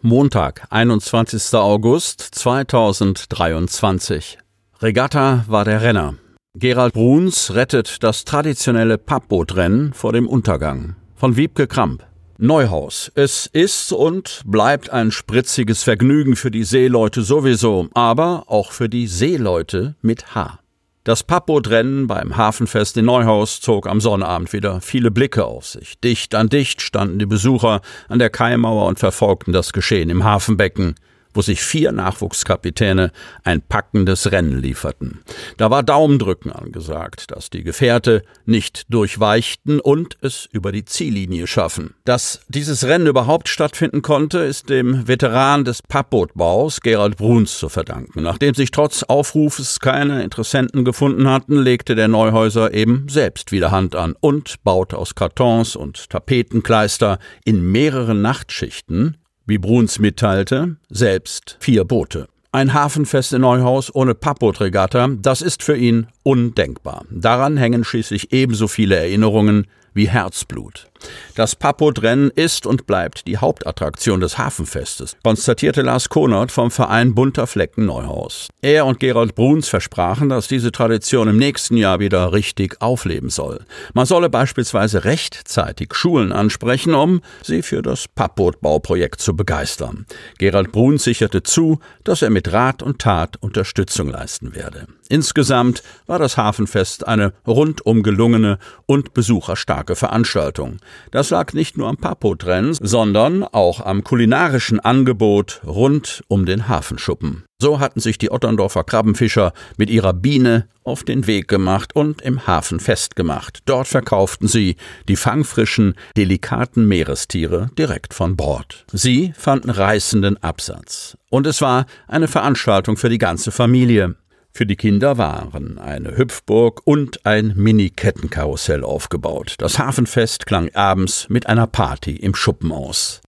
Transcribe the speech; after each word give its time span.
Montag, 0.00 0.68
21. 0.70 1.54
August 1.54 2.20
2023. 2.20 4.38
Regatta 4.80 5.44
war 5.48 5.64
der 5.64 5.82
Renner. 5.82 6.14
Gerald 6.56 6.94
Bruns 6.94 7.52
rettet 7.52 8.04
das 8.04 8.24
traditionelle 8.24 8.96
Pappbootrennen 8.96 9.92
vor 9.92 10.12
dem 10.12 10.28
Untergang 10.28 10.94
von 11.14 11.36
Wiebke 11.36 11.66
Kramp. 11.66 12.04
Neuhaus. 12.36 13.12
Es 13.14 13.46
ist 13.46 13.92
und 13.92 14.42
bleibt 14.44 14.90
ein 14.90 15.12
spritziges 15.12 15.84
Vergnügen 15.84 16.34
für 16.34 16.50
die 16.50 16.64
Seeleute 16.64 17.22
sowieso, 17.22 17.88
aber 17.94 18.44
auch 18.48 18.72
für 18.72 18.88
die 18.88 19.06
Seeleute 19.06 19.94
mit 20.02 20.34
H. 20.34 20.58
Das 21.04 21.22
Pappbootrennen 21.22 22.06
beim 22.06 22.36
Hafenfest 22.36 22.96
in 22.96 23.04
Neuhaus 23.04 23.60
zog 23.60 23.86
am 23.86 24.00
Sonnabend 24.00 24.52
wieder 24.52 24.80
viele 24.80 25.10
Blicke 25.10 25.44
auf 25.44 25.66
sich. 25.66 26.00
Dicht 26.00 26.34
an 26.34 26.48
dicht 26.48 26.82
standen 26.82 27.18
die 27.18 27.26
Besucher 27.26 27.82
an 28.08 28.18
der 28.18 28.30
Kaimauer 28.30 28.86
und 28.86 28.98
verfolgten 28.98 29.52
das 29.52 29.72
Geschehen 29.72 30.10
im 30.10 30.24
Hafenbecken 30.24 30.96
wo 31.34 31.42
sich 31.42 31.60
vier 31.60 31.92
Nachwuchskapitäne 31.92 33.12
ein 33.42 33.60
packendes 33.60 34.32
Rennen 34.32 34.58
lieferten. 34.58 35.20
Da 35.58 35.70
war 35.70 35.82
Daumendrücken 35.82 36.52
angesagt, 36.52 37.30
dass 37.32 37.50
die 37.50 37.64
Gefährte 37.64 38.22
nicht 38.46 38.86
durchweichten 38.88 39.80
und 39.80 40.16
es 40.22 40.48
über 40.52 40.72
die 40.72 40.84
Ziellinie 40.84 41.46
schaffen. 41.46 41.94
Dass 42.04 42.40
dieses 42.48 42.84
Rennen 42.84 43.06
überhaupt 43.06 43.48
stattfinden 43.48 44.02
konnte, 44.02 44.38
ist 44.38 44.70
dem 44.70 45.06
Veteran 45.06 45.64
des 45.64 45.82
Pappbootbaus 45.82 46.80
Gerald 46.80 47.16
Bruns 47.16 47.58
zu 47.58 47.68
verdanken. 47.68 48.22
Nachdem 48.22 48.54
sich 48.54 48.70
trotz 48.70 49.02
Aufrufes 49.02 49.80
keine 49.80 50.22
Interessenten 50.22 50.84
gefunden 50.84 51.28
hatten, 51.28 51.56
legte 51.56 51.94
der 51.94 52.08
Neuhäuser 52.08 52.72
eben 52.72 53.08
selbst 53.08 53.52
wieder 53.52 53.70
Hand 53.70 53.96
an 53.96 54.14
und 54.20 54.62
baute 54.62 54.96
aus 54.96 55.14
Kartons 55.14 55.76
und 55.76 56.08
Tapetenkleister 56.10 57.18
in 57.44 57.70
mehreren 57.72 58.22
Nachtschichten 58.22 59.18
wie 59.46 59.58
Bruns 59.58 59.98
mitteilte, 59.98 60.76
selbst 60.88 61.56
vier 61.60 61.84
Boote. 61.84 62.28
Ein 62.52 62.72
Hafenfest 62.72 63.32
in 63.32 63.40
Neuhaus 63.40 63.92
ohne 63.94 64.14
Pappbootregatta, 64.14 65.08
das 65.20 65.42
ist 65.42 65.62
für 65.62 65.76
ihn 65.76 66.06
undenkbar. 66.22 67.04
Daran 67.10 67.56
hängen 67.56 67.82
schließlich 67.82 68.32
ebenso 68.32 68.68
viele 68.68 68.96
Erinnerungen 68.96 69.66
wie 69.94 70.08
Herzblut. 70.08 70.88
Das 71.34 71.56
Pappotrennen 71.56 72.30
ist 72.30 72.66
und 72.66 72.86
bleibt 72.86 73.26
die 73.26 73.38
Hauptattraktion 73.38 74.20
des 74.20 74.38
Hafenfestes, 74.38 75.16
konstatierte 75.22 75.82
Lars 75.82 76.08
Konert 76.08 76.52
vom 76.52 76.70
Verein 76.70 77.14
Bunter 77.14 77.46
Flecken 77.46 77.86
Neuhaus. 77.86 78.48
Er 78.62 78.86
und 78.86 79.00
Gerald 79.00 79.34
Bruns 79.34 79.68
versprachen, 79.68 80.28
dass 80.28 80.48
diese 80.48 80.72
Tradition 80.72 81.28
im 81.28 81.36
nächsten 81.36 81.76
Jahr 81.76 82.00
wieder 82.00 82.32
richtig 82.32 82.80
aufleben 82.80 83.30
soll. 83.30 83.64
Man 83.92 84.06
solle 84.06 84.30
beispielsweise 84.30 85.04
rechtzeitig 85.04 85.94
Schulen 85.94 86.32
ansprechen, 86.32 86.94
um 86.94 87.20
sie 87.42 87.62
für 87.62 87.82
das 87.82 88.08
Pappbootbauprojekt 88.08 89.20
zu 89.20 89.36
begeistern. 89.36 90.06
Gerald 90.38 90.72
Bruns 90.72 91.04
sicherte 91.04 91.42
zu, 91.42 91.78
dass 92.04 92.22
er 92.22 92.30
mit 92.30 92.52
Rat 92.52 92.82
und 92.82 93.00
Tat 93.00 93.36
Unterstützung 93.40 94.08
leisten 94.08 94.54
werde. 94.54 94.86
Insgesamt 95.08 95.82
war 96.06 96.18
das 96.18 96.36
Hafenfest 96.36 97.06
eine 97.06 97.32
rundum 97.46 98.02
gelungene 98.02 98.58
und 98.86 99.14
besucherstarke 99.14 99.96
Veranstaltung. 99.96 100.78
Das 101.10 101.30
lag 101.30 101.52
nicht 101.52 101.76
nur 101.76 101.88
am 101.88 101.96
Papo-Trends, 101.96 102.78
sondern 102.82 103.44
auch 103.44 103.80
am 103.80 104.04
kulinarischen 104.04 104.80
Angebot 104.80 105.60
rund 105.66 106.22
um 106.28 106.46
den 106.46 106.68
Hafenschuppen. 106.68 107.44
So 107.60 107.80
hatten 107.80 108.00
sich 108.00 108.18
die 108.18 108.30
Otterndorfer 108.30 108.84
Krabbenfischer 108.84 109.52
mit 109.78 109.88
ihrer 109.88 110.12
Biene 110.12 110.68
auf 110.82 111.02
den 111.02 111.26
Weg 111.26 111.48
gemacht 111.48 111.94
und 111.94 112.20
im 112.20 112.46
Hafen 112.46 112.80
festgemacht. 112.80 113.60
Dort 113.64 113.88
verkauften 113.88 114.48
sie 114.48 114.76
die 115.08 115.16
fangfrischen, 115.16 115.94
delikaten 116.16 116.86
Meerestiere 116.86 117.70
direkt 117.78 118.12
von 118.12 118.36
Bord. 118.36 118.84
Sie 118.92 119.32
fanden 119.36 119.70
reißenden 119.70 120.42
Absatz. 120.42 121.16
Und 121.30 121.46
es 121.46 121.62
war 121.62 121.86
eine 122.06 122.28
Veranstaltung 122.28 122.96
für 122.96 123.08
die 123.08 123.18
ganze 123.18 123.50
Familie. 123.50 124.16
Für 124.56 124.66
die 124.66 124.76
Kinder 124.76 125.18
waren 125.18 125.78
eine 125.78 126.16
Hüpfburg 126.16 126.82
und 126.84 127.26
ein 127.26 127.54
Mini-Kettenkarussell 127.56 128.84
aufgebaut. 128.84 129.56
Das 129.58 129.80
Hafenfest 129.80 130.46
klang 130.46 130.72
abends 130.76 131.28
mit 131.28 131.48
einer 131.48 131.66
Party 131.66 132.14
im 132.14 132.36
Schuppen 132.36 132.70
aus. 132.70 133.20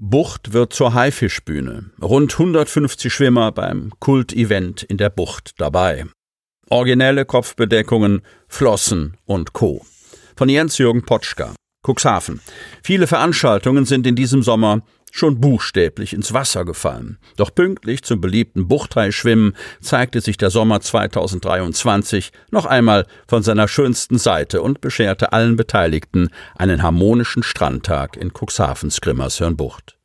Bucht 0.00 0.54
wird 0.54 0.72
zur 0.72 0.94
Haifischbühne. 0.94 1.90
Rund 2.00 2.32
150 2.32 3.12
Schwimmer 3.12 3.52
beim 3.52 3.92
Kult-Event 4.00 4.82
in 4.82 4.96
der 4.96 5.10
Bucht 5.10 5.52
dabei. 5.58 6.06
Originelle 6.70 7.26
Kopfbedeckungen, 7.26 8.22
Flossen 8.48 9.18
und 9.26 9.52
Co. 9.52 9.84
Von 10.36 10.48
Jens-Jürgen 10.48 11.04
Potschka. 11.04 11.54
Cuxhaven. 11.82 12.40
Viele 12.82 13.06
Veranstaltungen 13.06 13.86
sind 13.86 14.06
in 14.06 14.14
diesem 14.14 14.42
Sommer 14.42 14.82
schon 15.10 15.40
buchstäblich 15.40 16.12
ins 16.12 16.32
Wasser 16.32 16.64
gefallen. 16.64 17.18
Doch 17.36 17.54
pünktlich 17.54 18.02
zum 18.02 18.20
beliebten 18.20 18.68
Buchteischwimmen 18.68 19.56
zeigte 19.80 20.20
sich 20.20 20.36
der 20.36 20.50
Sommer 20.50 20.80
2023 20.80 22.32
noch 22.50 22.66
einmal 22.66 23.06
von 23.26 23.42
seiner 23.42 23.66
schönsten 23.66 24.18
Seite 24.18 24.62
und 24.62 24.80
bescherte 24.80 25.32
allen 25.32 25.56
Beteiligten 25.56 26.28
einen 26.56 26.82
harmonischen 26.82 27.42
Strandtag 27.42 28.16
in 28.16 28.32
Cuxhavens 28.32 29.00
Grimmershörnbucht. 29.00 29.96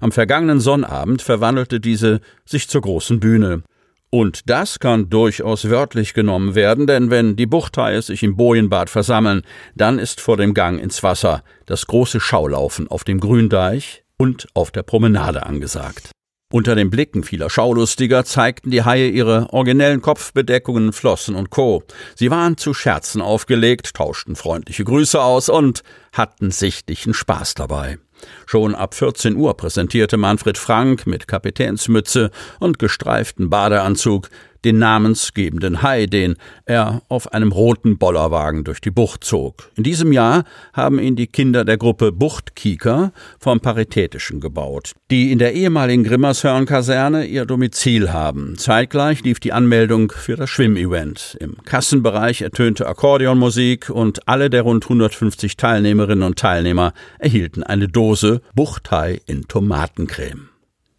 Am 0.00 0.12
vergangenen 0.12 0.60
Sonnabend 0.60 1.22
verwandelte 1.22 1.80
diese 1.80 2.20
sich 2.44 2.68
zur 2.68 2.82
großen 2.82 3.20
Bühne. 3.20 3.62
Und 4.10 4.48
das 4.48 4.78
kann 4.78 5.10
durchaus 5.10 5.68
wörtlich 5.68 6.14
genommen 6.14 6.54
werden, 6.54 6.86
denn 6.86 7.10
wenn 7.10 7.36
die 7.36 7.46
Buchthaie 7.46 8.00
sich 8.02 8.22
im 8.22 8.36
Bojenbad 8.36 8.88
versammeln, 8.88 9.42
dann 9.74 9.98
ist 9.98 10.20
vor 10.20 10.36
dem 10.36 10.54
Gang 10.54 10.80
ins 10.80 11.02
Wasser 11.02 11.42
das 11.66 11.86
große 11.86 12.20
Schaulaufen 12.20 12.88
auf 12.88 13.04
dem 13.04 13.20
Gründeich, 13.20 14.04
und 14.16 14.46
auf 14.54 14.70
der 14.70 14.82
Promenade 14.82 15.44
angesagt. 15.44 16.10
Unter 16.56 16.74
den 16.74 16.88
Blicken 16.88 17.22
vieler 17.22 17.50
Schaulustiger 17.50 18.24
zeigten 18.24 18.70
die 18.70 18.82
Haie 18.82 19.10
ihre 19.10 19.52
originellen 19.52 20.00
Kopfbedeckungen, 20.00 20.94
Flossen 20.94 21.34
und 21.34 21.50
Co. 21.50 21.82
Sie 22.14 22.30
waren 22.30 22.56
zu 22.56 22.72
Scherzen 22.72 23.20
aufgelegt, 23.20 23.92
tauschten 23.92 24.36
freundliche 24.36 24.82
Grüße 24.82 25.20
aus 25.20 25.50
und 25.50 25.82
hatten 26.14 26.50
sichtlichen 26.50 27.12
Spaß 27.12 27.56
dabei. 27.56 27.98
Schon 28.46 28.74
ab 28.74 28.94
14 28.94 29.36
Uhr 29.36 29.54
präsentierte 29.54 30.16
Manfred 30.16 30.56
Frank 30.56 31.06
mit 31.06 31.28
Kapitänsmütze 31.28 32.30
und 32.58 32.78
gestreiften 32.78 33.50
Badeanzug 33.50 34.30
den 34.66 34.78
namensgebenden 34.78 35.82
Hai, 35.82 36.06
den 36.06 36.34
er 36.64 37.00
auf 37.08 37.32
einem 37.32 37.52
roten 37.52 37.98
Bollerwagen 37.98 38.64
durch 38.64 38.80
die 38.80 38.90
Bucht 38.90 39.24
zog. 39.24 39.70
In 39.76 39.84
diesem 39.84 40.12
Jahr 40.12 40.44
haben 40.72 40.98
ihn 40.98 41.16
die 41.16 41.28
Kinder 41.28 41.64
der 41.64 41.78
Gruppe 41.78 42.10
Buchtkieker 42.12 43.12
vom 43.38 43.60
Paritätischen 43.60 44.40
gebaut, 44.40 44.92
die 45.10 45.30
in 45.30 45.38
der 45.38 45.54
ehemaligen 45.54 46.02
Grimmershörn-Kaserne 46.02 47.26
ihr 47.26 47.46
Domizil 47.46 48.12
haben. 48.12 48.58
Zeitgleich 48.58 49.22
lief 49.22 49.38
die 49.38 49.52
Anmeldung 49.52 50.10
für 50.10 50.36
das 50.36 50.50
Schwimmevent. 50.50 51.36
Im 51.40 51.56
Kassenbereich 51.64 52.42
ertönte 52.42 52.88
Akkordeonmusik 52.88 53.88
und 53.88 54.28
alle 54.28 54.50
der 54.50 54.62
rund 54.62 54.84
150 54.84 55.56
Teilnehmerinnen 55.56 56.24
und 56.24 56.38
Teilnehmer 56.38 56.92
erhielten 57.20 57.62
eine 57.62 57.86
Dose 57.86 58.42
Buchthai 58.54 59.20
in 59.26 59.46
Tomatencreme. 59.46 60.55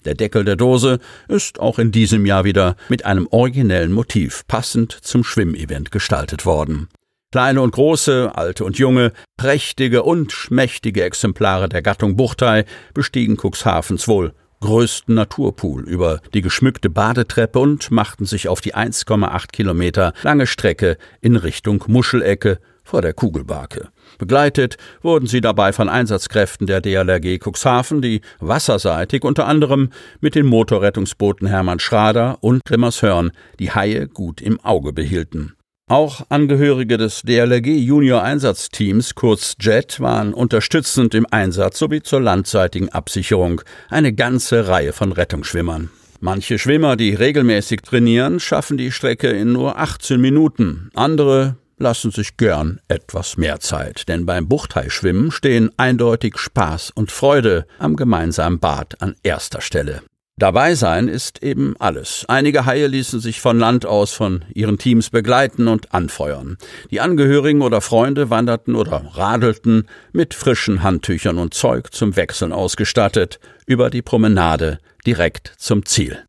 Der 0.07 0.15
Deckel 0.15 0.45
der 0.45 0.55
Dose 0.55 0.99
ist 1.27 1.59
auch 1.59 1.79
in 1.79 1.91
diesem 1.91 2.25
Jahr 2.25 2.45
wieder 2.45 2.77
mit 2.87 3.03
einem 3.03 3.27
originellen 3.29 3.91
Motiv 3.91 4.47
passend 4.47 4.93
zum 4.93 5.25
Schwimmevent 5.25 5.91
gestaltet 5.91 6.45
worden. 6.45 6.87
Kleine 7.33 7.61
und 7.61 7.71
große, 7.71 8.31
alte 8.33 8.63
und 8.63 8.77
junge, 8.77 9.11
prächtige 9.35 10.03
und 10.03 10.31
schmächtige 10.31 11.03
Exemplare 11.03 11.67
der 11.67 11.81
Gattung 11.81 12.15
Buchtei 12.15 12.63
bestiegen 12.93 13.35
Cuxhavens 13.35 14.07
wohl 14.07 14.31
größten 14.61 15.13
Naturpool 15.13 15.83
über 15.83 16.21
die 16.33 16.41
geschmückte 16.41 16.89
Badetreppe 16.89 17.59
und 17.59 17.91
machten 17.91 18.25
sich 18.25 18.47
auf 18.47 18.61
die 18.61 18.75
1,8 18.75 19.51
Kilometer 19.51 20.13
lange 20.23 20.47
Strecke 20.47 20.97
in 21.19 21.35
Richtung 21.35 21.83
Muschelecke 21.87 22.59
vor 22.87 23.01
der 23.01 23.13
Kugelbarke. 23.13 23.89
Begleitet 24.17 24.77
wurden 25.01 25.27
sie 25.27 25.41
dabei 25.41 25.73
von 25.73 25.89
Einsatzkräften 25.89 26.65
der 26.65 26.81
DLRG 26.81 27.39
Cuxhaven, 27.39 28.01
die 28.01 28.21
wasserseitig 28.39 29.23
unter 29.23 29.45
anderem 29.45 29.89
mit 30.21 30.35
den 30.35 30.45
Motorrettungsbooten 30.45 31.47
Hermann 31.47 31.79
Schrader 31.79 32.37
und 32.41 32.63
Grimmershörn 32.65 33.31
die 33.59 33.71
Haie 33.71 34.07
gut 34.07 34.41
im 34.41 34.59
Auge 34.61 34.93
behielten. 34.93 35.53
Auch 35.89 36.25
Angehörige 36.29 36.97
des 36.97 37.21
DLRG 37.21 37.67
Junior 37.67 38.21
Einsatzteams, 38.21 39.15
kurz 39.15 39.55
JET, 39.59 40.01
waren 40.01 40.33
unterstützend 40.33 41.13
im 41.13 41.25
Einsatz 41.31 41.79
sowie 41.79 42.01
zur 42.01 42.19
landseitigen 42.19 42.89
Absicherung 42.89 43.61
eine 43.89 44.11
ganze 44.11 44.67
Reihe 44.67 44.91
von 44.91 45.13
Rettungsschwimmern. 45.13 45.89
Manche 46.19 46.57
Schwimmer, 46.57 46.95
die 46.95 47.13
regelmäßig 47.13 47.83
trainieren, 47.83 48.39
schaffen 48.39 48.77
die 48.77 48.91
Strecke 48.91 49.29
in 49.29 49.53
nur 49.53 49.77
18 49.77 50.19
Minuten. 50.19 50.89
Andere 50.95 51.55
lassen 51.77 52.11
sich 52.11 52.37
gern 52.37 52.79
etwas 52.87 53.37
mehr 53.37 53.59
Zeit, 53.59 54.07
denn 54.07 54.25
beim 54.25 54.47
Buchthai-Schwimmen 54.47 55.31
stehen 55.31 55.71
eindeutig 55.77 56.37
Spaß 56.37 56.91
und 56.91 57.11
Freude 57.11 57.65
am 57.79 57.95
gemeinsamen 57.95 58.59
Bad 58.59 59.01
an 59.01 59.15
erster 59.23 59.61
Stelle. 59.61 60.01
Dabei 60.39 60.75
sein 60.75 61.07
ist 61.07 61.41
eben 61.41 61.75
alles. 61.79 62.23
Einige 62.27 62.67
Haie 62.67 62.85
ließen 62.85 63.19
sich 63.19 63.41
von 63.41 63.57
Land 63.57 63.87
aus 63.87 64.13
von 64.13 64.45
ihren 64.53 64.77
Teams 64.77 65.09
begleiten 65.09 65.67
und 65.67 65.95
anfeuern. 65.95 66.57
Die 66.91 67.01
Angehörigen 67.01 67.63
oder 67.63 67.81
Freunde 67.81 68.29
wanderten 68.29 68.75
oder 68.75 69.03
radelten 69.15 69.87
mit 70.13 70.35
frischen 70.35 70.83
Handtüchern 70.83 71.39
und 71.39 71.55
Zeug 71.55 71.91
zum 71.91 72.15
Wechseln 72.15 72.53
ausgestattet 72.53 73.39
über 73.65 73.89
die 73.89 74.03
Promenade 74.03 74.77
direkt 75.07 75.53
zum 75.57 75.85
Ziel. 75.85 76.19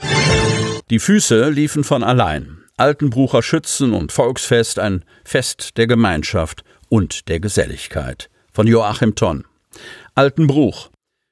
Die 0.88 1.00
Füße 1.00 1.50
liefen 1.50 1.84
von 1.84 2.02
allein. 2.02 2.57
Altenbrucher 2.78 3.42
Schützen 3.42 3.92
und 3.92 4.12
Volksfest 4.12 4.78
ein 4.78 5.04
Fest 5.24 5.76
der 5.76 5.88
Gemeinschaft 5.88 6.62
und 6.88 7.28
der 7.28 7.40
Geselligkeit. 7.40 8.30
Von 8.52 8.68
Joachim 8.68 9.16
Tonn. 9.16 9.44
Altenbruch 10.14 10.90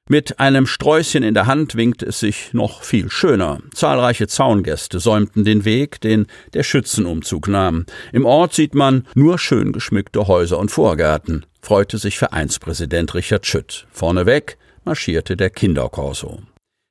mit 0.09 0.39
einem 0.39 0.67
Sträußchen 0.67 1.25
in 1.25 1.35
der 1.35 1.47
Hand 1.47 1.75
winkte 1.75 2.07
es 2.07 2.21
sich 2.21 2.53
noch 2.53 2.83
viel 2.83 3.11
schöner. 3.11 3.61
Zahlreiche 3.75 4.29
Zaungäste 4.29 5.01
säumten 5.01 5.45
den 5.45 5.65
Weg, 5.65 6.01
den 6.01 6.27
der 6.55 6.63
Schützenumzug 6.63 7.49
nahm. 7.49 7.87
Im 8.13 8.25
Ort 8.25 8.55
sieht 8.55 8.75
man 8.75 9.07
nur 9.15 9.39
schön 9.39 9.73
geschmückte 9.73 10.29
Häuser 10.29 10.59
und 10.59 10.71
Vorgärten, 10.71 11.47
freute 11.61 11.99
sich 11.99 12.19
Vereinspräsident 12.19 13.15
Richard 13.15 13.47
Schütt. 13.47 13.87
Vorneweg 13.91 14.59
marschierte 14.85 15.37
der 15.37 15.51
Kinderkorso. 15.51 16.41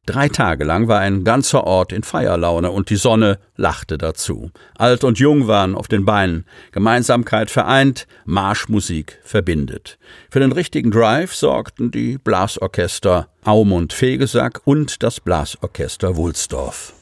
Drei 0.05 0.29
Tage 0.29 0.63
lang 0.63 0.87
war 0.87 0.99
ein 0.99 1.23
ganzer 1.23 1.63
Ort 1.63 1.91
in 1.91 2.03
Feierlaune 2.03 2.69
und 2.69 2.91
die 2.91 2.95
Sonne 2.95 3.39
lachte 3.55 3.97
dazu. 3.97 4.51
Alt 4.77 5.03
und 5.03 5.17
jung 5.17 5.47
waren 5.47 5.73
auf 5.73 5.87
den 5.87 6.05
Beinen. 6.05 6.45
Gemeinsamkeit 6.71 7.49
vereint, 7.49 8.05
Marschmusik 8.23 9.19
verbindet. 9.23 9.97
Für 10.29 10.39
den 10.39 10.51
richtigen 10.51 10.91
Drive 10.91 11.33
sorgten 11.33 11.89
die 11.89 12.19
Blasorchester 12.19 13.29
Aumund 13.43 13.93
Fegesack 13.93 14.61
und 14.65 15.01
das 15.01 15.19
Blasorchester 15.19 16.15
Wulsdorf. 16.15 16.93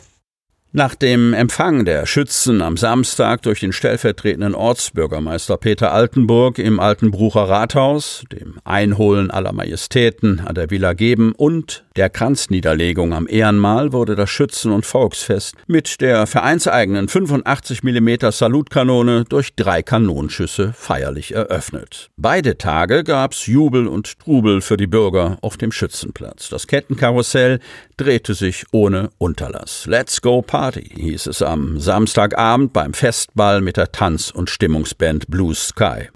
Nach 0.75 0.95
dem 0.95 1.35
Empfang 1.35 1.85
der 1.85 2.07
Schützen 2.07 2.63
am 2.63 2.77
Samstag 2.77 3.43
durch 3.43 3.59
den 3.59 3.73
stellvertretenden 3.73 4.55
Ortsbürgermeister 4.55 5.57
Peter 5.57 5.93
Altenburg 5.93 6.57
im 6.57 6.79
Altenbrucher 6.79 7.47
Rathaus, 7.47 8.23
dem 8.31 8.55
Einholen 8.63 9.29
aller 9.29 9.53
Majestäten 9.53 10.39
an 10.39 10.55
der 10.55 10.71
Villa 10.71 10.93
Geben 10.93 11.33
und 11.33 11.85
der 11.95 12.09
Kranzniederlegung 12.09 13.13
am 13.13 13.27
Ehrenmal 13.27 13.93
wurde 13.93 14.15
das 14.15 14.31
Schützen- 14.31 14.71
und 14.71 14.83
Volksfest 14.83 15.53
mit 15.67 16.01
der 16.01 16.25
vereinseigenen 16.25 17.07
85 17.07 17.83
mm 17.83 18.31
Salutkanone 18.31 19.25
durch 19.29 19.53
drei 19.53 19.83
Kanonschüsse 19.83 20.73
feierlich 20.75 21.35
eröffnet. 21.35 22.09
Beide 22.17 22.57
Tage 22.57 23.03
gab's 23.03 23.45
Jubel 23.45 23.85
und 23.85 24.17
Trubel 24.17 24.61
für 24.61 24.77
die 24.77 24.87
Bürger 24.87 25.37
auf 25.41 25.55
dem 25.55 25.71
Schützenplatz. 25.71 26.49
Das 26.49 26.65
Kettenkarussell 26.65 27.59
drehte 27.97 28.33
sich 28.33 28.65
ohne 28.71 29.11
Unterlass. 29.19 29.85
Let's 29.85 30.19
go 30.19 30.41
Party 30.63 30.89
hieß 30.95 31.27
es 31.27 31.42
am 31.42 31.77
Samstagabend 31.77 32.71
beim 32.71 32.94
Festball 32.94 33.60
mit 33.60 33.75
der 33.75 33.92
Tanz- 33.92 34.31
und 34.31 34.50
Stimmungsband 34.50 35.27
Blue 35.27 35.54
Sky. 35.54 36.07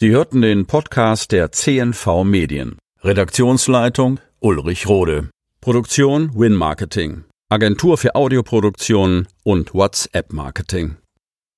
Sie 0.00 0.10
hörten 0.10 0.42
den 0.42 0.66
Podcast 0.66 1.32
der 1.32 1.50
CNV 1.50 2.24
Medien. 2.24 2.76
Redaktionsleitung 3.02 4.20
Ulrich 4.38 4.86
Rode. 4.86 5.30
Produktion 5.62 6.30
Win 6.34 6.52
Marketing. 6.52 7.24
Agentur 7.48 7.96
für 7.96 8.14
Audioproduktion 8.14 9.26
und 9.42 9.72
WhatsApp 9.72 10.30
Marketing. 10.30 10.96